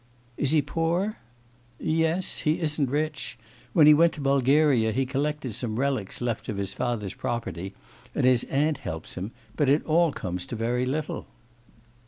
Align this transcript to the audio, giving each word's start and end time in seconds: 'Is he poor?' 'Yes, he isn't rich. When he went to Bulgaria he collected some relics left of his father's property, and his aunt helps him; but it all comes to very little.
'Is 0.35 0.49
he 0.49 0.63
poor?' 0.63 1.19
'Yes, 1.79 2.39
he 2.39 2.59
isn't 2.59 2.89
rich. 2.89 3.37
When 3.73 3.85
he 3.85 3.93
went 3.93 4.13
to 4.13 4.19
Bulgaria 4.21 4.91
he 4.91 5.05
collected 5.05 5.53
some 5.53 5.77
relics 5.77 6.21
left 6.21 6.49
of 6.49 6.57
his 6.57 6.73
father's 6.73 7.13
property, 7.13 7.73
and 8.15 8.25
his 8.25 8.43
aunt 8.45 8.79
helps 8.79 9.13
him; 9.13 9.29
but 9.55 9.69
it 9.69 9.85
all 9.85 10.11
comes 10.11 10.47
to 10.47 10.55
very 10.55 10.87
little. 10.87 11.27